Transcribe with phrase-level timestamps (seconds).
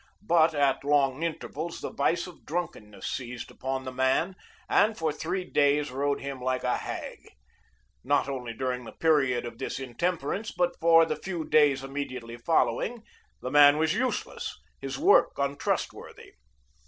[0.25, 4.35] But at long intervals the vice of drunkenness seized upon the man
[4.67, 7.19] and for three days rode him like a hag.
[8.03, 13.03] Not only during the period of this intemperance, but for the few days immediately following,
[13.43, 16.31] the man was useless, his work untrustworthy.